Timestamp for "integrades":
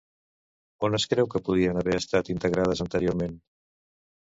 2.39-2.87